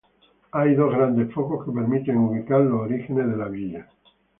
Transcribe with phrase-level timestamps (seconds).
[0.53, 3.87] Hay dos grandes focos que permiten ubicar los orígenes de la villa.